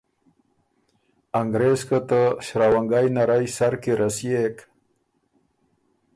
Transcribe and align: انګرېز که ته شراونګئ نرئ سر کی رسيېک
انګرېز 1.39 1.79
که 1.87 1.99
ته 2.09 2.21
شراونګئ 2.45 3.07
نرئ 3.15 3.45
سر 3.55 3.73
کی 3.81 3.93
رسيېک 4.01 4.57